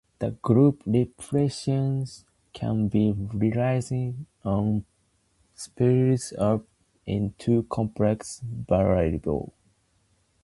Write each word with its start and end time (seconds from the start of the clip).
The 0.17 0.31
group 0.31 0.81
representations 0.87 2.25
can 2.53 2.87
be 2.87 3.11
realized 3.11 3.93
on 4.43 4.83
spaces 5.53 6.31
of 6.39 6.61
polynomials 6.61 6.65
in 7.05 7.33
two 7.37 7.63
complex 7.69 8.41
variables. 8.43 9.51